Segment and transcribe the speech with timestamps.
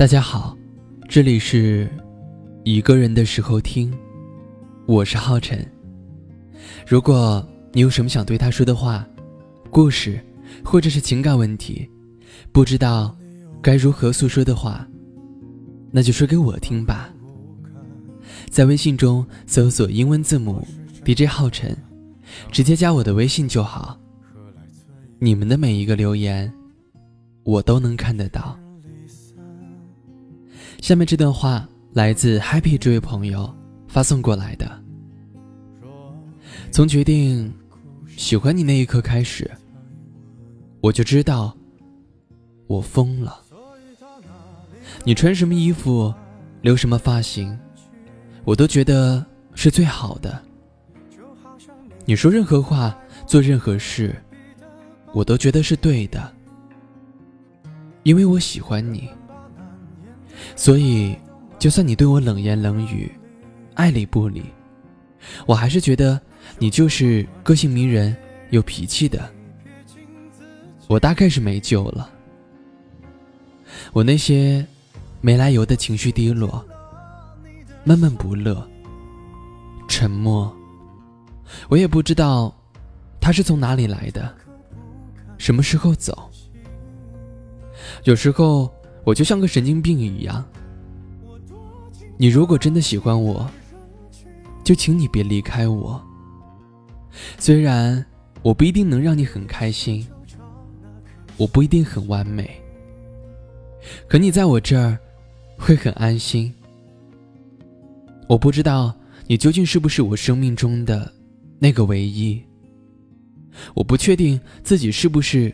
[0.00, 0.56] 大家好，
[1.10, 1.86] 这里是
[2.64, 3.92] 一个人的时候听，
[4.86, 5.62] 我是浩辰。
[6.86, 9.06] 如果你有什么想对他说的话、
[9.68, 10.18] 故事，
[10.64, 11.86] 或者是情感问题，
[12.50, 13.14] 不知道
[13.60, 14.88] 该如何诉说的话，
[15.90, 17.12] 那就说给我听吧。
[18.48, 20.66] 在微信中搜索英文字母
[21.04, 21.76] DJ 浩辰，
[22.50, 24.00] 直接加我的微信就好。
[25.18, 26.50] 你们的每一个留言，
[27.44, 28.58] 我都能看得到。
[30.90, 33.48] 下面这段话来自 Happy 这位朋友
[33.86, 34.68] 发送过来的。
[36.72, 37.54] 从决定
[38.16, 39.48] 喜欢你那一刻开始，
[40.80, 41.56] 我就知道
[42.66, 43.40] 我疯了。
[45.04, 46.12] 你穿什么衣服，
[46.60, 47.56] 留什么发型，
[48.42, 50.42] 我都觉得是最好的。
[52.04, 54.12] 你说任何话，做任何事，
[55.12, 56.32] 我都觉得是对的，
[58.02, 59.08] 因为我喜欢你。
[60.60, 61.16] 所以，
[61.58, 63.10] 就算你对我冷言冷语，
[63.72, 64.44] 爱理不理，
[65.46, 66.20] 我还是觉得
[66.58, 68.14] 你就是个性迷人、
[68.50, 69.26] 有脾气的。
[70.86, 72.10] 我大概是没救了。
[73.94, 74.62] 我那些
[75.22, 76.62] 没来由的情绪低落、
[77.82, 78.62] 闷闷不乐、
[79.88, 80.54] 沉默，
[81.70, 82.54] 我也不知道
[83.18, 84.30] 他是从哪里来的，
[85.38, 86.30] 什么时候走。
[88.04, 88.70] 有时候。
[89.04, 90.44] 我就像个神经病一样。
[92.18, 93.50] 你如果真的喜欢我，
[94.62, 96.00] 就请你别离开我。
[97.38, 98.04] 虽然
[98.42, 100.06] 我不一定能让你很开心，
[101.36, 102.50] 我不一定很完美，
[104.06, 104.98] 可你在我这儿
[105.56, 106.52] 会很安心。
[108.28, 108.94] 我不知道
[109.26, 111.10] 你究竟是不是我生命中的
[111.58, 112.40] 那个唯一。
[113.74, 115.48] 我不确定自己是不是